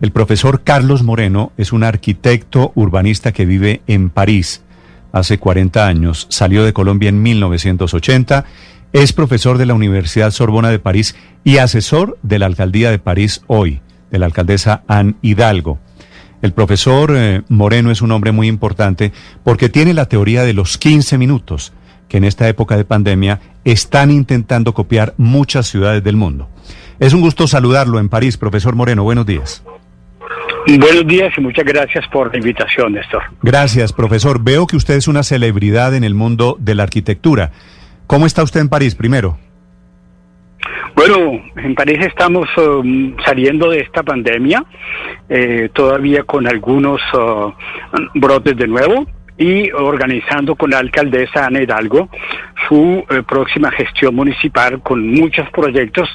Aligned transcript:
El 0.00 0.12
profesor 0.12 0.62
Carlos 0.62 1.02
Moreno 1.02 1.52
es 1.58 1.72
un 1.72 1.84
arquitecto 1.84 2.72
urbanista 2.74 3.32
que 3.32 3.44
vive 3.44 3.82
en 3.86 4.08
París 4.08 4.62
hace 5.12 5.38
40 5.38 5.86
años, 5.86 6.26
salió 6.30 6.64
de 6.64 6.72
Colombia 6.72 7.10
en 7.10 7.22
1980, 7.22 8.46
es 8.94 9.12
profesor 9.12 9.58
de 9.58 9.66
la 9.66 9.74
Universidad 9.74 10.30
Sorbona 10.30 10.70
de 10.70 10.78
París 10.78 11.16
y 11.44 11.58
asesor 11.58 12.18
de 12.22 12.38
la 12.38 12.46
alcaldía 12.46 12.90
de 12.90 12.98
París 12.98 13.42
hoy, 13.46 13.82
de 14.10 14.18
la 14.18 14.26
alcaldesa 14.26 14.84
Anne 14.88 15.16
Hidalgo. 15.20 15.78
El 16.40 16.52
profesor 16.52 17.12
eh, 17.14 17.42
Moreno 17.50 17.90
es 17.90 18.00
un 18.00 18.12
hombre 18.12 18.32
muy 18.32 18.48
importante 18.48 19.12
porque 19.44 19.68
tiene 19.68 19.92
la 19.92 20.06
teoría 20.06 20.44
de 20.44 20.54
los 20.54 20.78
15 20.78 21.18
minutos, 21.18 21.74
que 22.08 22.16
en 22.16 22.24
esta 22.24 22.48
época 22.48 22.78
de 22.78 22.86
pandemia 22.86 23.40
están 23.64 24.10
intentando 24.10 24.72
copiar 24.72 25.12
muchas 25.18 25.66
ciudades 25.66 26.02
del 26.02 26.16
mundo. 26.16 26.48
Es 26.98 27.12
un 27.12 27.20
gusto 27.20 27.46
saludarlo 27.46 27.98
en 27.98 28.08
París, 28.08 28.38
profesor 28.38 28.74
Moreno. 28.74 29.02
Buenos 29.02 29.26
días. 29.26 29.62
Buenos 30.66 31.06
días 31.06 31.32
y 31.36 31.40
muchas 31.40 31.64
gracias 31.64 32.06
por 32.08 32.30
la 32.30 32.38
invitación, 32.38 32.92
Néstor. 32.92 33.22
Gracias, 33.42 33.92
profesor. 33.92 34.42
Veo 34.42 34.66
que 34.66 34.76
usted 34.76 34.94
es 34.94 35.08
una 35.08 35.22
celebridad 35.22 35.94
en 35.94 36.04
el 36.04 36.14
mundo 36.14 36.56
de 36.58 36.74
la 36.74 36.82
arquitectura. 36.82 37.50
¿Cómo 38.06 38.26
está 38.26 38.42
usted 38.42 38.60
en 38.60 38.68
París 38.68 38.94
primero? 38.94 39.38
Bueno, 40.94 41.42
en 41.56 41.74
París 41.74 41.98
estamos 42.00 42.48
um, 42.58 43.16
saliendo 43.24 43.70
de 43.70 43.80
esta 43.80 44.02
pandemia, 44.02 44.64
eh, 45.28 45.70
todavía 45.72 46.24
con 46.24 46.46
algunos 46.46 47.00
uh, 47.14 47.52
brotes 48.14 48.56
de 48.56 48.66
nuevo 48.66 49.06
y 49.38 49.70
organizando 49.72 50.54
con 50.54 50.70
la 50.70 50.78
alcaldesa 50.78 51.46
Ana 51.46 51.62
Hidalgo 51.62 52.10
su 52.68 53.02
eh, 53.08 53.22
próxima 53.26 53.70
gestión 53.70 54.14
municipal 54.14 54.82
con 54.82 55.08
muchos 55.08 55.48
proyectos 55.50 56.08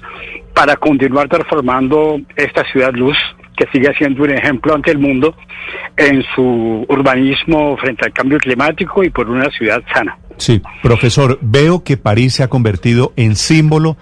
para 0.54 0.76
continuar 0.76 1.28
transformando 1.28 2.20
esta 2.36 2.64
ciudad 2.72 2.94
luz 2.94 3.18
que 3.56 3.66
sigue 3.72 3.94
siendo 3.98 4.24
un 4.24 4.32
ejemplo 4.32 4.74
ante 4.74 4.92
el 4.92 5.00
mundo 5.00 5.36
en 5.98 6.24
su 6.36 6.86
urbanismo 6.88 7.78
frente 7.78 8.06
al 8.06 8.14
cambio 8.14 8.38
climático 8.38 9.04
y 9.04 9.10
por 9.10 9.30
una 9.30 9.50
ciudad 9.50 9.82
sana. 9.94 10.18
Sí, 10.38 10.62
profesor, 10.84 11.40
veo 11.42 11.84
que 11.84 11.98
París 11.98 12.36
se 12.36 12.44
ha 12.44 12.50
convertido 12.50 13.14
en 13.16 13.36
símbolo 13.36 13.98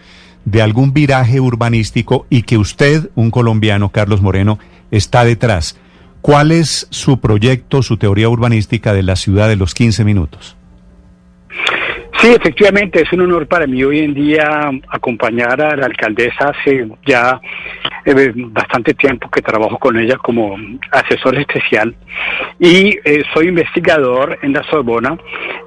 de 0.46 0.62
algún 0.62 0.94
viraje 0.94 1.40
urbanístico 1.40 2.26
y 2.30 2.44
que 2.44 2.58
usted, 2.58 3.10
un 3.16 3.32
colombiano, 3.32 3.90
Carlos 3.90 4.22
Moreno, 4.22 4.60
está 4.92 5.24
detrás. 5.24 5.80
¿Cuál 6.22 6.52
es 6.52 6.88
su 6.90 7.20
proyecto, 7.20 7.82
su 7.82 7.98
teoría 7.98 8.30
urbanística 8.30 8.94
de 8.94 9.04
la 9.04 9.16
ciudad 9.16 9.50
de 9.50 9.58
los 9.58 9.74
15 9.74 10.06
minutos? 10.06 10.56
Sí, 12.24 12.30
efectivamente, 12.30 13.02
es 13.02 13.12
un 13.12 13.20
honor 13.20 13.48
para 13.48 13.68
mí 13.68 13.84
hoy 13.84 14.00
en 14.00 14.14
día 14.14 14.72
acompañar 14.88 15.62
a 15.62 15.76
la 15.76 15.88
alcaldesa. 15.88 16.52
Hace 16.52 16.88
ya 17.06 17.42
eh, 18.06 18.32
bastante 18.34 18.94
tiempo 18.94 19.30
que 19.30 19.42
trabajo 19.42 19.78
con 19.78 20.00
ella 20.00 20.16
como 20.20 20.56
asesor 20.90 21.38
especial 21.38 21.94
y 22.60 22.98
eh, 23.04 23.24
soy 23.34 23.50
investigador 23.50 24.40
en 24.42 24.54
la 24.54 24.64
Sorbona 24.64 25.18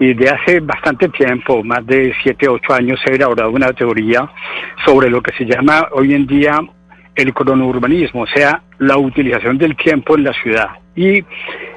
y 0.00 0.14
de 0.14 0.30
hace 0.30 0.60
bastante 0.60 1.10
tiempo, 1.10 1.62
más 1.62 1.84
de 1.84 2.14
siete, 2.22 2.48
ocho 2.48 2.72
años, 2.72 2.98
he 3.04 3.16
elaborado 3.16 3.50
una 3.50 3.74
teoría 3.74 4.26
sobre 4.86 5.10
lo 5.10 5.20
que 5.20 5.36
se 5.36 5.44
llama 5.44 5.88
hoy 5.92 6.14
en 6.14 6.26
día 6.26 6.58
el 7.16 7.34
cronourbanismo, 7.34 8.22
o 8.22 8.26
sea, 8.28 8.62
la 8.78 8.96
utilización 8.96 9.58
del 9.58 9.76
tiempo 9.76 10.16
en 10.16 10.24
la 10.24 10.32
ciudad. 10.32 10.68
Y 10.94 11.18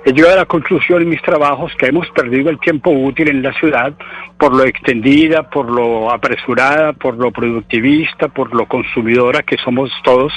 he 0.05 0.13
llegado 0.13 0.33
a 0.33 0.37
la 0.37 0.45
conclusión 0.45 1.01
en 1.01 1.09
mis 1.09 1.21
trabajos 1.21 1.73
que 1.77 1.87
hemos 1.87 2.09
perdido 2.11 2.49
el 2.49 2.59
tiempo 2.59 2.89
útil 2.89 3.29
en 3.29 3.43
la 3.43 3.53
ciudad 3.53 3.93
por 4.37 4.55
lo 4.55 4.63
extendida, 4.63 5.49
por 5.49 5.69
lo 5.69 6.11
apresurada, 6.11 6.93
por 6.93 7.17
lo 7.17 7.31
productivista, 7.31 8.29
por 8.29 8.55
lo 8.55 8.65
consumidora 8.67 9.43
que 9.43 9.57
somos 9.57 9.91
todos 10.03 10.31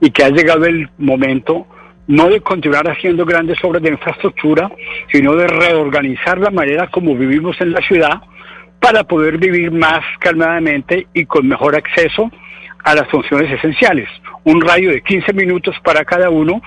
y 0.00 0.10
que 0.10 0.24
ha 0.24 0.30
llegado 0.30 0.64
el 0.66 0.88
momento 0.98 1.66
no 2.06 2.28
de 2.28 2.40
continuar 2.40 2.88
haciendo 2.88 3.24
grandes 3.24 3.58
obras 3.64 3.82
de 3.82 3.90
infraestructura, 3.90 4.70
sino 5.10 5.34
de 5.34 5.46
reorganizar 5.46 6.38
la 6.38 6.50
manera 6.50 6.88
como 6.88 7.16
vivimos 7.16 7.60
en 7.60 7.72
la 7.72 7.80
ciudad 7.80 8.20
para 8.78 9.04
poder 9.04 9.38
vivir 9.38 9.72
más 9.72 10.04
calmadamente 10.20 11.06
y 11.14 11.24
con 11.24 11.48
mejor 11.48 11.74
acceso 11.74 12.30
a 12.84 12.94
las 12.94 13.08
funciones 13.08 13.50
esenciales. 13.50 14.08
Un 14.44 14.60
rayo 14.60 14.90
de 14.90 15.02
15 15.02 15.32
minutos 15.32 15.74
para 15.82 16.04
cada 16.04 16.30
uno 16.30 16.62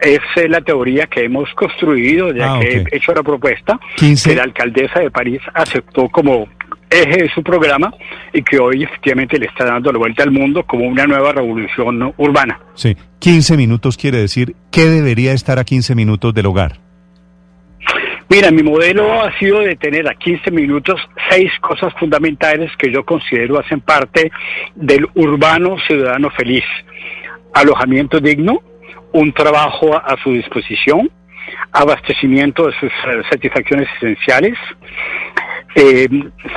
es 0.00 0.20
eh, 0.36 0.48
la 0.48 0.60
teoría 0.60 1.06
que 1.06 1.24
hemos 1.24 1.52
construido, 1.54 2.32
ya 2.32 2.54
ah, 2.54 2.60
que 2.60 2.84
he 2.90 2.96
hecho 2.96 3.12
la 3.12 3.22
propuesta, 3.22 3.78
que 3.96 4.34
la 4.34 4.44
alcaldesa 4.44 5.00
de 5.00 5.10
París 5.10 5.40
aceptó 5.54 6.08
como 6.08 6.48
eje 6.90 7.22
de 7.24 7.30
su 7.34 7.42
programa 7.42 7.92
y 8.32 8.42
que 8.42 8.58
hoy 8.58 8.84
efectivamente 8.84 9.38
le 9.38 9.46
está 9.46 9.64
dando 9.64 9.92
la 9.92 9.98
vuelta 9.98 10.22
al 10.22 10.30
mundo 10.30 10.64
como 10.64 10.86
una 10.86 11.06
nueva 11.06 11.32
revolución 11.32 12.14
urbana. 12.16 12.60
Sí, 12.74 12.96
15 13.18 13.56
minutos 13.56 13.96
quiere 13.96 14.18
decir, 14.18 14.54
¿qué 14.70 14.86
debería 14.86 15.32
estar 15.32 15.58
a 15.58 15.64
15 15.64 15.94
minutos 15.94 16.32
del 16.32 16.46
hogar? 16.46 16.78
Mira, 18.30 18.50
mi 18.50 18.62
modelo 18.62 19.22
ha 19.22 19.36
sido 19.38 19.60
de 19.60 19.76
tener 19.76 20.06
a 20.06 20.14
15 20.14 20.50
minutos 20.50 21.00
seis 21.30 21.50
cosas 21.60 21.94
fundamentales 21.98 22.70
que 22.76 22.92
yo 22.92 23.04
considero 23.04 23.58
hacen 23.58 23.80
parte 23.80 24.30
del 24.74 25.08
urbano 25.14 25.76
ciudadano 25.86 26.30
feliz. 26.30 26.64
Alojamiento 27.54 28.20
digno, 28.20 28.60
un 29.12 29.32
trabajo 29.32 29.96
a, 29.96 30.16
su 30.22 30.32
disposición, 30.32 31.10
abastecimiento 31.72 32.66
de 32.66 32.72
sus 32.78 32.90
eh, 32.90 33.22
satisfacciones 33.30 33.88
esenciales, 33.96 34.58
eh, 35.74 36.08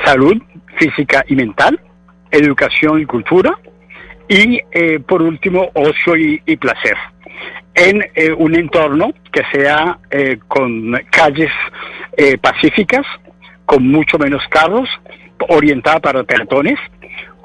salud 0.04 0.40
física 0.76 1.24
y 1.28 1.36
mental, 1.36 1.80
educación 2.30 3.00
y 3.00 3.06
cultura, 3.06 3.52
y 4.28 4.60
eh, 4.70 5.00
por 5.00 5.22
último, 5.22 5.70
ocio 5.74 6.16
y 6.16 6.56
placer. 6.56 6.96
En 7.74 8.04
un 8.36 8.54
entorno 8.54 9.14
que 9.32 9.42
sea 9.50 9.98
con 10.46 10.92
calles 11.10 11.50
pacíficas, 12.42 13.06
con 13.64 13.88
mucho 13.88 14.18
menos 14.18 14.42
carros, 14.50 14.88
orientada 15.48 15.98
para 15.98 16.22
peatones, 16.22 16.78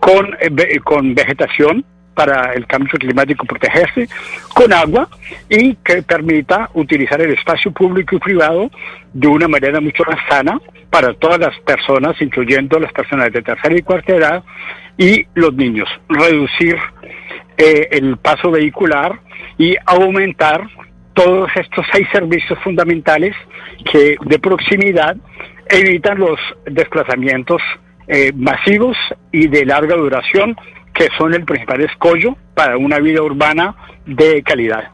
con, 0.02 0.38
con 0.84 1.16
vegetación 1.16 1.86
para 2.18 2.54
el 2.54 2.66
cambio 2.66 2.98
climático 3.00 3.46
protegerse, 3.46 4.10
con 4.54 4.74
agua 4.74 5.08
y 5.48 5.76
que 5.76 6.02
permita 6.02 6.70
utilizar 6.74 7.22
el 7.22 7.32
espacio 7.32 7.72
público 7.72 8.16
y 8.16 8.20
privado 8.20 8.72
de 9.14 9.28
una 9.28 9.48
manera 9.48 9.80
mucho 9.80 10.04
más 10.04 10.18
sana 10.28 10.60
para 10.90 11.14
todas 11.14 11.40
las 11.40 11.58
personas, 11.60 12.20
incluyendo 12.20 12.80
las 12.80 12.92
personas 12.92 13.32
de 13.32 13.44
tercera 13.44 13.78
y 13.78 13.84
cuarta 13.84 14.16
edad 14.16 14.44
y 14.98 15.26
los 15.36 15.54
niños. 15.54 15.88
Reducir 16.10 16.76
el 17.58 18.18
paso 18.18 18.52
vehicular, 18.52 19.20
y 19.58 19.76
aumentar 19.86 20.68
todos 21.14 21.50
estos 21.56 21.86
seis 21.92 22.08
servicios 22.12 22.58
fundamentales 22.60 23.36
que 23.92 24.16
de 24.24 24.40
proximidad 24.40 25.18
evitan 25.70 26.20
los 26.20 26.40
desplazamientos 26.66 27.62
eh, 28.08 28.32
masivos 28.36 28.96
y 29.32 29.48
de 29.48 29.66
larga 29.66 29.96
duración 29.96 30.56
que 30.98 31.10
son 31.18 31.34
el 31.34 31.46
principal 31.46 31.82
escollo 31.82 32.36
para 32.56 32.78
una 32.78 33.00
vida 33.00 33.22
urbana 33.22 33.76
de 34.06 34.42
calidad. 34.42 34.92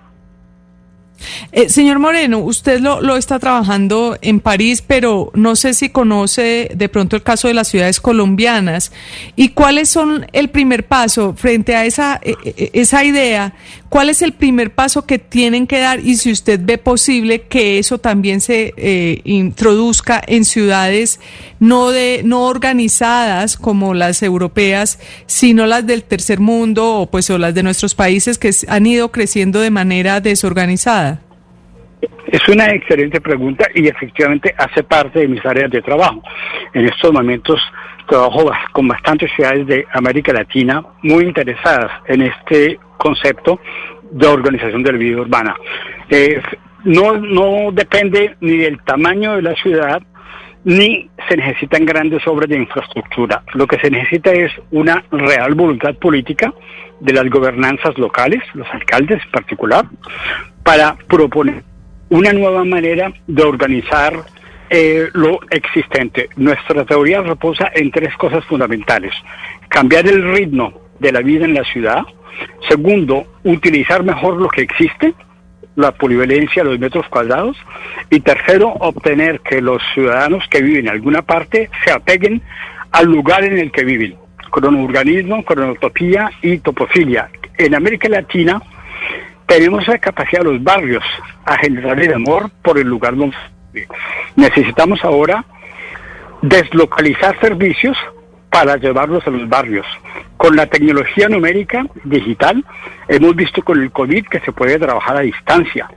Eh, 1.54 1.70
señor 1.70 2.00
Moreno, 2.00 2.40
usted 2.40 2.82
lo, 2.82 3.00
lo, 3.02 3.16
está 3.16 3.40
trabajando 3.40 4.18
en 4.22 4.42
París, 4.42 4.84
pero 4.86 5.32
no 5.36 5.56
sé 5.56 5.74
si 5.74 5.90
conoce 5.90 6.72
de 6.76 6.90
pronto 6.90 7.16
el 7.16 7.24
caso 7.24 7.48
de 7.48 7.54
las 7.54 7.70
ciudades 7.70 8.02
colombianas. 8.02 8.92
¿Y 9.38 9.50
cuáles 9.50 9.90
son 9.90 10.28
el 10.34 10.50
primer 10.50 10.86
paso 10.86 11.34
frente 11.38 11.76
a 11.76 11.86
esa, 11.86 12.20
eh, 12.24 12.36
eh, 12.44 12.72
esa 12.74 13.06
idea? 13.06 13.54
¿Cuál 13.94 14.10
es 14.10 14.24
el 14.24 14.34
primer 14.34 14.72
paso 14.72 15.06
que 15.06 15.20
tienen 15.20 15.68
que 15.68 15.80
dar? 15.80 16.00
Y 16.00 16.16
si 16.16 16.32
usted 16.32 16.60
ve 16.64 16.80
posible 16.80 17.44
que 17.44 17.78
eso 17.78 18.00
también 18.00 18.42
se 18.42 18.74
introduzca 19.24 20.20
en 20.26 20.46
ciudades 20.46 21.22
no, 21.60 21.92
de, 21.92 22.22
no 22.26 22.48
organizadas 22.48 23.56
como 23.56 23.94
las 23.94 24.24
europeas, 24.24 24.98
sino 25.28 25.68
las 25.68 25.86
del 25.86 26.04
tercer 26.06 26.40
mundo 26.40 27.02
o, 27.02 27.12
pues, 27.12 27.30
o 27.30 27.38
las 27.38 27.54
de 27.54 27.62
nuestros 27.62 27.94
países 27.94 28.40
que 28.40 28.50
han 28.68 28.88
ido 28.88 29.12
creciendo 29.12 29.60
de 29.60 29.70
manera 29.70 30.22
desorganizada. 30.22 31.22
Es 32.32 32.50
una 32.50 32.66
excelente 32.72 33.22
pregunta 33.22 33.68
y 33.76 33.88
efectivamente 33.88 34.56
hace 34.58 34.82
parte 34.82 35.20
de 35.20 35.28
mis 35.28 35.46
áreas 35.46 35.70
de 35.70 35.84
trabajo. 35.84 36.24
En 36.74 36.86
estos 36.86 37.14
momentos 37.14 37.62
trabajo 38.08 38.52
con 38.72 38.88
bastantes 38.88 39.32
ciudades 39.36 39.68
de 39.68 39.86
América 39.94 40.34
Latina 40.34 40.84
muy 41.04 41.26
interesadas 41.26 41.92
en 42.08 42.24
este 42.24 42.80
concepto 43.04 43.60
de 44.12 44.28
organización 44.28 44.82
de 44.84 44.92
la 44.94 44.98
vida 44.98 45.22
urbana. 45.22 45.56
Eh, 46.10 46.42
no, 46.86 47.18
no 47.18 47.72
depende 47.72 48.36
ni 48.40 48.58
del 48.58 48.82
tamaño 48.84 49.36
de 49.36 49.42
la 49.42 49.56
ciudad, 49.56 50.02
ni 50.64 51.10
se 51.28 51.36
necesitan 51.36 51.86
grandes 51.86 52.26
obras 52.28 52.50
de 52.50 52.58
infraestructura. 52.58 53.44
Lo 53.54 53.68
que 53.68 53.80
se 53.80 53.90
necesita 53.90 54.32
es 54.32 54.52
una 54.72 55.04
real 55.12 55.56
voluntad 55.56 55.96
política 55.96 56.54
de 57.00 57.14
las 57.14 57.30
gobernanzas 57.30 57.98
locales, 57.98 58.42
los 58.54 58.68
alcaldes 58.72 59.22
en 59.26 59.32
particular, 59.32 59.86
para 60.64 60.96
proponer 61.08 61.64
una 62.10 62.32
nueva 62.32 62.64
manera 62.64 63.12
de 63.28 63.44
organizar 63.44 64.14
eh, 64.70 65.10
lo 65.14 65.40
existente. 65.50 66.30
Nuestra 66.38 66.86
teoría 66.86 67.22
reposa 67.22 67.72
en 67.74 67.92
tres 67.92 68.16
cosas 68.16 68.46
fundamentales. 68.46 69.14
Cambiar 69.68 70.08
el 70.08 70.24
ritmo 70.34 70.74
de 71.00 71.12
la 71.12 71.22
vida 71.22 71.46
en 71.46 71.54
la 71.54 71.64
ciudad, 71.66 72.04
Segundo, 72.68 73.26
utilizar 73.44 74.04
mejor 74.04 74.42
lo 74.42 74.50
que 74.50 74.62
existe, 74.62 75.14
la 75.76 75.92
polivalencia, 75.92 76.64
los 76.64 76.80
metros 76.80 77.08
cuadrados. 77.10 77.58
Y 78.10 78.20
tercero, 78.20 78.70
obtener 78.80 79.40
que 79.42 79.62
los 79.62 79.82
ciudadanos 79.94 80.44
que 80.50 80.62
viven 80.62 80.88
en 80.88 80.94
alguna 80.94 81.22
parte 81.22 81.70
se 81.84 81.92
apeguen 81.92 82.42
al 82.92 83.08
lugar 83.08 83.44
en 83.44 83.58
el 83.58 83.72
que 83.72 83.84
viven, 83.84 84.16
cronourbanismo, 84.52 85.44
cronotopía 85.44 86.32
y 86.42 86.60
topofilia. 86.60 87.30
En 87.58 87.76
América 87.76 88.08
Latina 88.08 88.62
tenemos 89.48 89.88
la 89.88 89.98
capacidad 89.98 90.42
de 90.42 90.54
los 90.54 90.64
barrios 90.64 91.04
a 91.46 91.58
generar 91.58 92.00
el 92.00 92.14
amor 92.14 92.50
por 92.62 92.78
el 92.78 92.88
lugar 92.88 93.16
donde 93.16 93.36
necesitamos 94.36 95.04
ahora 95.04 95.44
deslocalizar 96.42 97.40
servicios 97.40 97.98
para 98.54 98.78
llevarlos 98.78 99.26
a 99.26 99.32
los 99.32 99.50
barrios. 99.50 99.86
Con 100.38 100.56
la 100.56 100.68
tecnología 100.68 101.28
numérica 101.28 101.88
digital, 102.04 102.64
hemos 103.08 103.36
visto 103.36 103.64
con 103.64 103.82
el 103.82 103.92
COVID 103.92 104.28
que 104.28 104.40
se 104.42 104.52
puede 104.52 104.78
trabajar 104.78 105.18
a 105.18 105.22
distancia. 105.22 105.90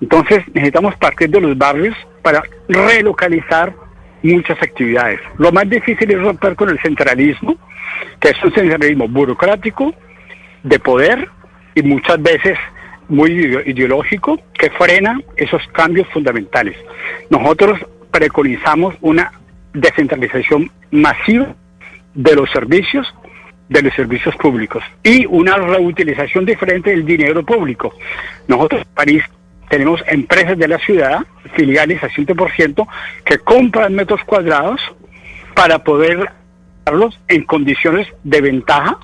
Entonces, 0.00 0.44
necesitamos 0.54 0.94
partir 0.94 1.28
de 1.30 1.40
los 1.40 1.58
barrios 1.58 1.96
para 2.22 2.44
relocalizar 2.68 3.74
muchas 4.22 4.62
actividades. 4.62 5.18
Lo 5.38 5.50
más 5.50 5.68
difícil 5.68 6.08
es 6.08 6.22
romper 6.22 6.54
con 6.54 6.68
el 6.70 6.78
centralismo, 6.78 7.56
que 8.20 8.28
es 8.28 8.44
un 8.44 8.52
centralismo 8.52 9.08
burocrático, 9.08 9.92
de 10.62 10.78
poder 10.78 11.28
y 11.74 11.82
muchas 11.82 12.22
veces 12.22 12.56
muy 13.08 13.32
ideológico, 13.66 14.38
que 14.56 14.70
frena 14.70 15.20
esos 15.36 15.62
cambios 15.72 16.06
fundamentales. 16.10 16.76
Nosotros 17.28 17.80
preconizamos 18.12 18.94
una 19.00 19.32
descentralización 19.72 20.70
masiva 20.92 21.56
de 22.14 22.34
los 22.34 22.50
servicios, 22.50 23.12
de 23.68 23.82
los 23.82 23.94
servicios 23.94 24.34
públicos 24.36 24.82
y 25.02 25.26
una 25.26 25.56
reutilización 25.56 26.44
diferente 26.44 26.90
del 26.90 27.04
dinero 27.04 27.44
público. 27.44 27.94
Nosotros 28.46 28.82
en 28.82 28.94
París 28.94 29.24
tenemos 29.68 30.02
empresas 30.06 30.58
de 30.58 30.68
la 30.68 30.78
ciudad, 30.78 31.24
filiales 31.54 32.02
a 32.02 32.08
100%, 32.08 32.86
que 33.24 33.38
compran 33.38 33.94
metros 33.94 34.22
cuadrados 34.24 34.80
para 35.54 35.82
poder 35.82 36.30
darlos 36.84 37.18
en 37.28 37.44
condiciones 37.44 38.06
de 38.22 38.40
ventaja 38.40 38.98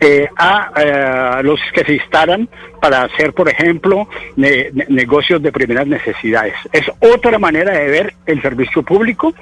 eh, 0.00 0.28
a 0.36 0.72
eh, 0.76 1.42
los 1.44 1.60
que 1.72 1.84
se 1.84 1.94
instalan 1.94 2.48
para 2.80 3.04
hacer, 3.04 3.32
por 3.32 3.48
ejemplo, 3.48 4.08
negocios 4.36 5.40
de 5.40 5.52
primeras 5.52 5.86
necesidades. 5.86 6.54
Es 6.72 6.84
otra 7.00 7.38
manera 7.38 7.72
de 7.72 7.88
ver 7.88 8.14
el 8.26 8.42
servicio 8.42 8.82
público 8.82 9.34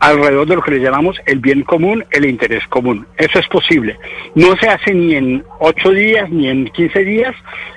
alrededor 0.00 0.46
de 0.46 0.56
lo 0.56 0.62
que 0.62 0.72
le 0.72 0.80
llamamos 0.80 1.20
el 1.26 1.38
bien 1.38 1.62
común, 1.62 2.04
el 2.10 2.24
interés 2.26 2.66
común. 2.68 3.06
Eso 3.16 3.38
es 3.38 3.46
posible. 3.48 3.98
No 4.34 4.56
se 4.56 4.68
hace 4.68 4.94
ni 4.94 5.14
en 5.14 5.44
ocho 5.58 5.90
días 5.90 6.30
ni 6.30 6.48
en 6.48 6.66
15 6.66 7.04
días. 7.04 7.34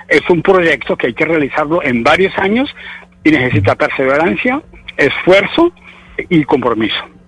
Es 0.08 0.22
un 0.30 0.42
proyecto 0.42 0.98
que 0.98 1.08
hay 1.08 1.14
que 1.14 1.26
realizarlo 1.26 1.84
en 1.84 2.04
varios 2.04 2.38
años 2.38 2.74
y 3.24 3.32
necesita 3.32 3.76
perseverancia, 3.76 4.62
esfuerzo 4.98 5.72
y 6.30 6.44
compromiso. 6.44 7.19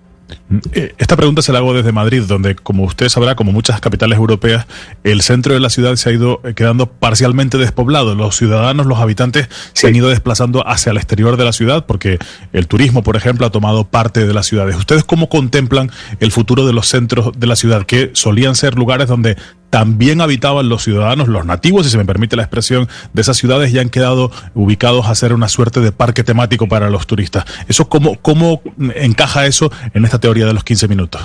Eh, 0.72 0.94
esta 0.98 1.16
pregunta 1.16 1.42
se 1.42 1.52
la 1.52 1.58
hago 1.58 1.74
desde 1.74 1.92
Madrid, 1.92 2.22
donde, 2.26 2.54
como 2.54 2.84
usted 2.84 3.08
sabrá, 3.08 3.34
como 3.34 3.52
muchas 3.52 3.80
capitales 3.80 4.18
europeas, 4.18 4.66
el 5.04 5.22
centro 5.22 5.54
de 5.54 5.60
la 5.60 5.70
ciudad 5.70 5.96
se 5.96 6.10
ha 6.10 6.12
ido 6.12 6.40
eh, 6.44 6.54
quedando 6.54 6.86
parcialmente 6.86 7.58
despoblado. 7.58 8.14
Los 8.14 8.36
ciudadanos, 8.36 8.86
los 8.86 8.98
habitantes, 8.98 9.48
se 9.72 9.88
han 9.88 9.96
ido 9.96 10.08
desplazando 10.08 10.66
hacia 10.66 10.90
el 10.90 10.96
exterior 10.96 11.36
de 11.36 11.44
la 11.44 11.52
ciudad, 11.52 11.86
porque 11.86 12.18
el 12.52 12.66
turismo, 12.66 13.02
por 13.02 13.16
ejemplo, 13.16 13.46
ha 13.46 13.50
tomado 13.50 13.84
parte 13.84 14.26
de 14.26 14.34
las 14.34 14.46
ciudades. 14.46 14.76
¿Ustedes 14.76 15.04
cómo 15.04 15.28
contemplan 15.28 15.90
el 16.20 16.32
futuro 16.32 16.66
de 16.66 16.72
los 16.72 16.88
centros 16.88 17.32
de 17.36 17.46
la 17.46 17.56
ciudad, 17.56 17.84
que 17.84 18.10
solían 18.14 18.54
ser 18.54 18.74
lugares 18.74 19.08
donde 19.08 19.36
también 19.72 20.20
habitaban 20.20 20.68
los 20.68 20.82
ciudadanos, 20.82 21.28
los 21.28 21.46
nativos, 21.46 21.86
si 21.86 21.90
se 21.90 21.96
me 21.96 22.04
permite 22.04 22.36
la 22.36 22.42
expresión, 22.42 22.88
de 23.14 23.22
esas 23.22 23.38
ciudades 23.38 23.72
ya 23.72 23.80
han 23.80 23.88
quedado 23.88 24.30
ubicados 24.52 25.06
a 25.06 25.14
ser 25.14 25.32
una 25.32 25.48
suerte 25.48 25.80
de 25.80 25.92
parque 25.92 26.22
temático 26.22 26.68
para 26.68 26.90
los 26.90 27.06
turistas. 27.06 27.46
¿Eso 27.68 27.88
cómo, 27.88 28.16
cómo 28.20 28.60
encaja 28.94 29.46
eso 29.46 29.72
en 29.94 30.04
esta 30.04 30.20
teoría 30.20 30.44
de 30.44 30.52
los 30.52 30.62
15 30.62 30.88
minutos? 30.88 31.22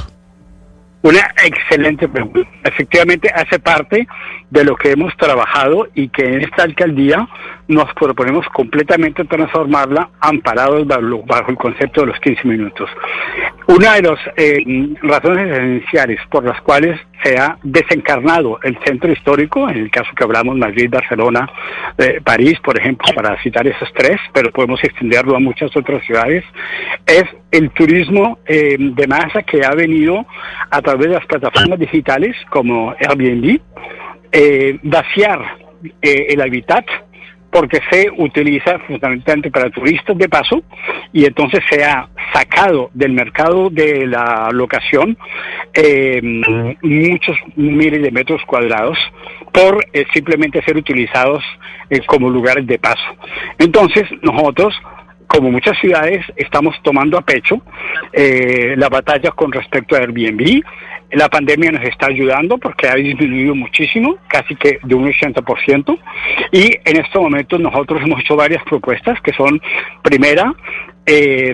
Una 1.02 1.30
excelente 1.44 2.08
pregunta. 2.08 2.50
Efectivamente, 2.64 3.30
hace 3.36 3.60
parte 3.60 4.08
de 4.50 4.64
lo 4.64 4.76
que 4.76 4.92
hemos 4.92 5.16
trabajado 5.18 5.88
y 5.94 6.10
que 6.10 6.26
en 6.26 6.42
esta 6.42 6.64
alcaldía 6.64 7.28
nos 7.68 7.94
proponemos 7.94 8.46
completamente 8.54 9.26
transformarla 9.26 10.10
amparados 10.22 10.88
bajo, 10.88 11.52
el 11.52 11.58
concepto 11.58 12.02
de 12.02 12.08
los 12.08 12.20
15 12.20 12.48
minutos. 12.48 12.90
Una 13.68 13.96
de 13.96 14.02
las 14.04 14.20
eh, 14.38 14.96
razones 15.02 15.52
esenciales 15.52 16.20
por 16.30 16.46
las 16.46 16.62
cuales 16.62 17.00
se 17.24 17.38
ha 17.38 17.58
desencarnado 17.64 18.60
el 18.64 18.78
centro 18.86 19.12
histórico, 19.12 19.70
en 19.70 19.78
el 19.78 19.92
caso 19.92 20.10
que 20.16 20.24
hablamos 20.24 20.56
Madrid, 20.56 20.90
Barcelona, 20.90 21.50
eh, 21.98 22.22
París, 22.24 22.58
por 22.64 22.80
ejemplo, 22.80 23.14
para 23.14 23.42
citar 23.42 23.68
esos 23.68 23.92
tres, 23.94 24.18
pero 24.34 24.52
podemos 24.52 24.82
extenderlo 24.84 25.36
a 25.36 25.40
muchas 25.40 25.76
otras 25.76 26.04
ciudades, 26.06 26.46
es 27.06 27.26
el 27.52 27.70
turismo 27.72 28.40
eh, 28.46 28.78
de 28.80 29.08
masa 29.08 29.44
que 29.44 29.66
ha 29.66 29.72
venido 29.72 30.26
a 30.70 30.82
través 30.82 31.08
de 31.08 31.16
las 31.16 31.26
plataformas 31.26 31.80
digitales 31.80 32.36
como 32.50 32.94
Airbnb, 33.00 33.60
vaciar 34.84 35.58
el 36.02 36.42
hábitat 36.42 36.86
porque 37.50 37.80
se 37.90 38.10
utiliza 38.18 38.80
fundamentalmente 38.80 39.52
para 39.52 39.70
turistas 39.70 40.18
de 40.18 40.28
paso 40.28 40.62
y 41.14 41.26
entonces 41.26 41.62
se 41.70 41.84
ha 41.84 42.08
sacado 42.34 42.90
del 42.94 43.14
mercado 43.14 43.70
de 43.70 44.06
la 44.06 44.50
locación 44.52 45.18
eh, 45.74 46.22
muchos 46.82 47.38
miles 47.56 48.02
de 48.02 48.12
metros 48.12 48.42
cuadrados 48.46 48.98
por 49.52 49.84
eh, 49.94 50.06
simplemente 50.14 50.62
ser 50.64 50.78
utilizados 50.78 51.44
eh, 51.90 52.02
como 52.06 52.30
lugares 52.30 52.68
de 52.68 52.78
paso. 52.80 53.16
Entonces 53.58 54.04
nosotros 54.22 54.76
como 55.28 55.52
muchas 55.52 55.78
ciudades, 55.80 56.26
estamos 56.36 56.76
tomando 56.84 57.18
a 57.18 57.22
pecho 57.22 57.62
la 58.14 58.90
batalla 58.90 59.32
con 59.32 59.52
respecto 59.52 59.96
a 59.96 60.00
Airbnb. 60.00 60.64
La 61.12 61.30
pandemia 61.30 61.72
nos 61.72 61.84
está 61.84 62.08
ayudando 62.08 62.58
porque 62.58 62.88
ha 62.88 62.96
disminuido 62.96 63.56
muchísimo, 63.56 64.18
casi 64.28 64.56
que 64.56 64.80
de 64.84 64.96
un 64.96 65.10
80%. 65.10 65.98
Y 66.52 66.72
en 66.84 66.98
estos 66.98 67.22
momentos 67.22 67.60
nosotros 67.60 68.02
hemos 68.04 68.20
hecho 68.20 68.36
varias 68.36 68.64
propuestas 68.64 69.22
que 69.22 69.32
son, 69.34 69.62
primera, 70.02 70.54
eh, 71.06 71.54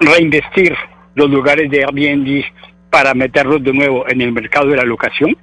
reinvestir 0.00 0.76
los 1.16 1.30
lugares 1.30 1.68
de 1.70 1.84
Airbnb 1.84 2.44
para 2.90 3.14
meterlos 3.14 3.62
de 3.62 3.72
nuevo 3.72 4.08
en 4.08 4.20
el 4.20 4.32
mercado 4.32 4.68
de 4.68 4.76
la 4.76 4.84
locación. 4.84 5.36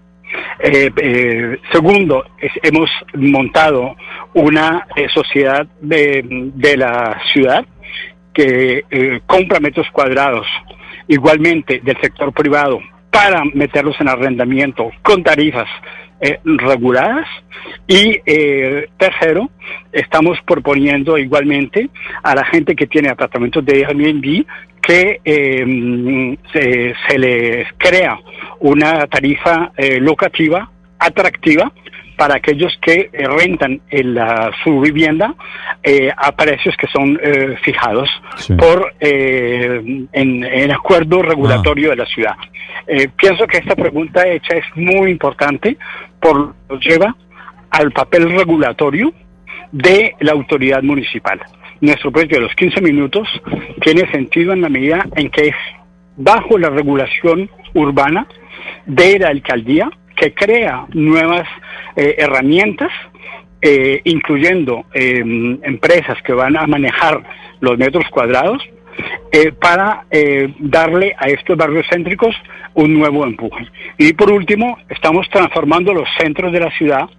Eh, 0.59 0.91
eh, 0.95 1.59
segundo, 1.71 2.23
hemos 2.61 2.89
montado 3.15 3.95
una 4.33 4.87
sociedad 5.13 5.67
de, 5.81 6.21
de, 6.55 6.77
la 6.77 7.19
ciudad 7.33 7.65
que 8.33 8.83
compra 9.27 9.59
metros 9.59 9.87
cuadrados 9.91 10.47
igualmente 11.07 11.81
del 11.83 11.99
sector 12.01 12.33
privado 12.33 12.79
para 13.11 13.43
meterlos 13.53 13.95
en 13.99 14.09
arrendamiento 14.09 14.89
con 15.03 15.23
tarifas 15.23 15.67
eh, 16.19 16.39
reguladas. 16.43 17.27
Y 17.87 18.17
eh, 18.25 18.87
tercero, 18.97 19.49
estamos 19.91 20.39
proponiendo 20.45 21.17
igualmente 21.17 21.89
a 22.23 22.33
la 22.33 22.45
gente 22.45 22.75
que 22.75 22.87
tiene 22.87 23.09
apartamentos 23.09 23.63
de 23.65 23.85
Airbnb 23.85 24.45
que 24.85 25.21
eh, 25.23 26.37
se, 26.51 26.93
se, 27.07 27.17
les 27.17 27.67
crea 27.77 28.19
una 28.59 29.07
tarifa 29.07 29.71
locativa 29.99 30.69
atractiva 30.99 31.71
para 32.15 32.35
aquellos 32.35 32.77
que 32.81 33.09
eh, 33.11 33.27
rentan 33.27 33.81
su 34.63 34.79
vivienda 34.79 35.33
eh, 35.81 36.11
a 36.15 36.31
precios 36.31 36.75
que 36.77 36.87
son 36.87 37.19
eh, 37.21 37.55
fijados 37.63 38.09
por 38.57 38.93
en, 38.99 40.71
acuerdo 40.71 41.21
regulatorio 41.21 41.89
de 41.91 41.95
la 41.95 42.05
ciudad. 42.05 42.35
pienso 43.17 43.45
que 43.47 43.57
esta 43.57 43.75
pregunta 43.75 44.27
hecha 44.27 44.55
es 44.55 44.65
muy 44.75 45.11
importante 45.11 45.77
por 46.19 46.55
lleva 46.79 47.15
al 47.69 47.91
papel 47.91 48.31
regulatorio 48.31 49.13
de 49.73 50.15
la 50.19 50.31
autoridad 50.31 50.83
municipal. 50.83 51.41
Nuestro 51.81 52.11
proyecto 52.11 52.37
de 52.37 52.43
los 52.43 52.55
15 52.55 52.79
minutos 52.81 53.27
tiene 53.81 54.09
sentido 54.11 54.53
en 54.53 54.61
la 54.61 54.69
medida 54.69 55.05
en 55.15 55.29
que 55.29 55.47
es 55.47 55.55
bajo 56.15 56.57
la 56.57 56.69
regulación 56.69 57.49
urbana 57.73 58.27
de 58.85 59.19
la 59.19 59.29
alcaldía 59.29 59.89
que 60.15 60.33
crea 60.33 60.85
nuevas 60.93 61.47
eh, 61.95 62.15
herramientas, 62.19 62.91
eh, 63.61 63.99
incluyendo 64.03 64.85
em, 64.93 65.59
empresas 65.63 66.21
que 66.21 66.33
van 66.33 66.55
a 66.55 66.67
manejar 66.67 67.23
los 67.59 67.77
metros 67.77 68.05
cuadrados, 68.11 68.61
eh, 69.31 69.51
para 69.51 70.05
darle 70.59 71.15
a 71.17 71.25
estos 71.25 71.57
barrios 71.57 71.87
céntricos 71.89 72.35
un 72.75 72.93
nuevo 72.93 73.25
empuje. 73.25 73.67
Y 73.97 74.13
por 74.13 74.31
último, 74.31 74.77
estamos 74.87 75.27
transformando 75.31 75.95
los 75.95 76.07
centros 76.19 76.51
de 76.51 76.59
la 76.59 76.69
ciudad 76.77 77.09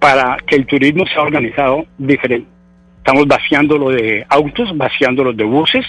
para 0.00 0.38
que 0.46 0.56
el 0.56 0.66
turismo 0.66 1.06
sea 1.06 1.22
organizado 1.22 1.86
diferente. 1.98 2.48
Estamos 2.98 3.26
vaciándolo 3.26 3.90
de 3.90 4.26
autos, 4.28 4.76
vaciándolo 4.76 5.32
de 5.32 5.44
buses, 5.44 5.86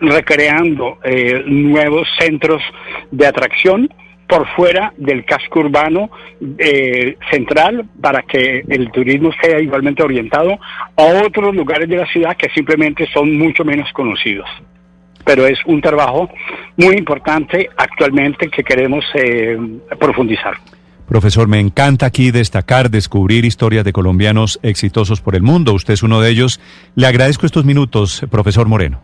recreando 0.00 0.98
nuevos 1.46 2.08
centros 2.18 2.62
de 3.10 3.26
atracción, 3.26 3.88
por 4.28 4.46
fuera 4.48 4.92
del 4.96 5.24
casco 5.24 5.60
urbano 5.60 6.10
eh, 6.58 7.16
central 7.30 7.88
para 8.00 8.22
que 8.22 8.62
el 8.68 8.90
turismo 8.92 9.30
sea 9.42 9.58
igualmente 9.58 10.02
orientado 10.02 10.58
a 10.96 11.02
otros 11.26 11.56
lugares 11.56 11.88
de 11.88 11.96
la 11.96 12.06
ciudad 12.06 12.36
que 12.36 12.50
simplemente 12.50 13.08
son 13.12 13.36
mucho 13.36 13.64
menos 13.64 13.90
conocidos. 13.92 14.48
Pero 15.24 15.46
es 15.46 15.58
un 15.64 15.80
trabajo 15.80 16.30
muy 16.76 16.94
importante 16.96 17.68
actualmente 17.76 18.48
que 18.48 18.62
queremos 18.62 19.04
eh, 19.14 19.58
profundizar. 19.98 20.56
Profesor, 21.08 21.48
me 21.48 21.58
encanta 21.58 22.04
aquí 22.04 22.30
destacar, 22.30 22.90
descubrir 22.90 23.46
historias 23.46 23.84
de 23.84 23.92
colombianos 23.94 24.60
exitosos 24.62 25.22
por 25.22 25.34
el 25.34 25.42
mundo. 25.42 25.72
Usted 25.72 25.94
es 25.94 26.02
uno 26.02 26.20
de 26.20 26.30
ellos. 26.30 26.60
Le 26.96 27.06
agradezco 27.06 27.46
estos 27.46 27.64
minutos, 27.64 28.26
profesor 28.30 28.68
Moreno. 28.68 29.00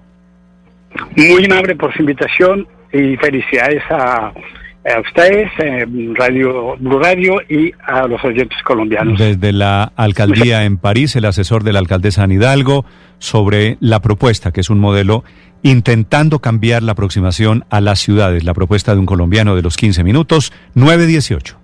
Muy 1.17 1.47
amable 1.47 1.75
por 1.77 1.95
su 1.95 2.03
invitación 2.03 2.69
y 2.93 3.17
felicidades 3.17 3.83
a, 3.91 4.27
a 4.29 5.01
ustedes, 5.01 5.51
eh, 5.59 5.87
Radio 6.15 6.77
Blue 6.79 6.99
Radio 6.99 7.41
y 7.49 7.73
a 7.87 8.07
los 8.07 8.23
oyentes 8.23 8.63
colombianos. 8.63 9.19
Desde 9.19 9.53
la 9.53 9.93
alcaldía 9.97 10.65
en 10.65 10.77
París, 10.77 11.17
el 11.17 11.25
asesor 11.25 11.65
de 11.65 11.73
la 11.73 11.79
alcaldesa 11.79 12.27
Hidalgo 12.27 12.85
sobre 13.19 13.79
la 13.81 14.01
propuesta, 14.01 14.53
que 14.53 14.61
es 14.61 14.69
un 14.69 14.79
modelo 14.79 15.25
intentando 15.63 16.41
cambiar 16.41 16.83
la 16.83 16.93
aproximación 16.93 17.65
a 17.71 17.81
las 17.81 17.99
ciudades, 17.99 18.45
la 18.45 18.53
propuesta 18.53 18.93
de 18.93 19.01
un 19.01 19.07
colombiano 19.07 19.57
de 19.57 19.63
los 19.63 19.79
15 19.79 20.05
minutos, 20.05 20.53
918. 20.75 21.64